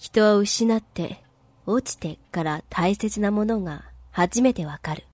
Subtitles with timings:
[0.00, 1.22] 人は失って、
[1.66, 5.04] 落ちてから大切なものが初めてわかる。